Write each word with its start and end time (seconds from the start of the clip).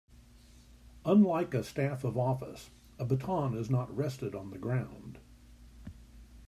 Unlike 1.05 1.53
a 1.53 1.63
staff 1.63 2.03
of 2.03 2.17
office, 2.17 2.71
a 2.97 3.05
baton 3.05 3.55
is 3.55 3.69
not 3.69 3.95
rested 3.95 4.33
on 4.33 4.49
the 4.49 4.57
ground. 4.57 5.19